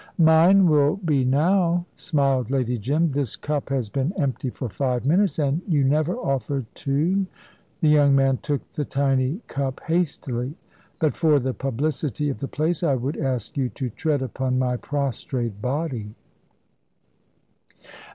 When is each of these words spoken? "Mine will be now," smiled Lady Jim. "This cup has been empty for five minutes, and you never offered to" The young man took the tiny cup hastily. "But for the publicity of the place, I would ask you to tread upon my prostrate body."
"Mine 0.17 0.65
will 0.67 0.95
be 0.95 1.23
now," 1.23 1.85
smiled 1.95 2.49
Lady 2.49 2.75
Jim. 2.79 3.09
"This 3.11 3.35
cup 3.35 3.69
has 3.69 3.87
been 3.87 4.13
empty 4.17 4.49
for 4.49 4.67
five 4.67 5.05
minutes, 5.05 5.37
and 5.37 5.61
you 5.67 5.83
never 5.83 6.15
offered 6.17 6.65
to" 6.73 7.27
The 7.81 7.89
young 7.89 8.15
man 8.15 8.37
took 8.37 8.63
the 8.71 8.83
tiny 8.83 9.41
cup 9.45 9.79
hastily. 9.81 10.55
"But 10.97 11.15
for 11.15 11.37
the 11.37 11.53
publicity 11.53 12.29
of 12.29 12.39
the 12.39 12.47
place, 12.47 12.81
I 12.81 12.95
would 12.95 13.15
ask 13.17 13.55
you 13.57 13.69
to 13.69 13.91
tread 13.91 14.23
upon 14.23 14.57
my 14.57 14.75
prostrate 14.75 15.61
body." 15.61 16.15